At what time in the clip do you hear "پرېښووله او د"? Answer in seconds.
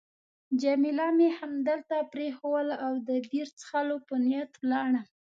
2.13-3.09